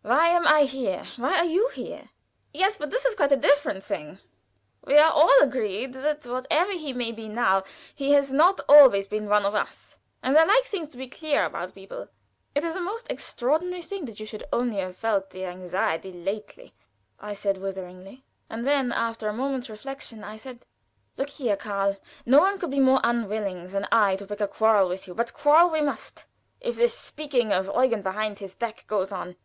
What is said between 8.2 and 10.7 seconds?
not always been one of us, and I like